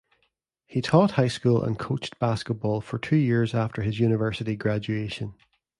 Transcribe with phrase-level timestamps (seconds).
[0.65, 5.35] He taught high school and coached basketball for two years after his university graduation.